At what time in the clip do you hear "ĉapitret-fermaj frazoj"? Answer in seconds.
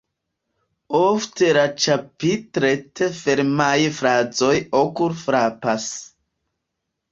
1.83-4.53